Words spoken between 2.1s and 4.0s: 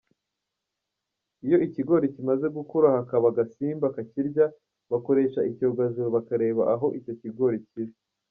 kimaze gukura hakaba agasimba